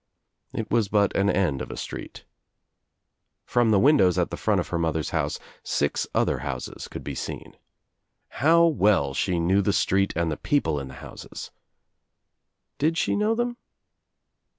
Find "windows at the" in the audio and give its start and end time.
3.77-4.35